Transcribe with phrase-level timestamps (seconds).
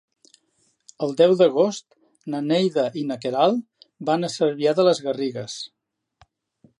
[1.07, 1.85] El deu d'agost
[2.35, 5.59] na Neida i na Queralt van a Cervià de les Garrigues.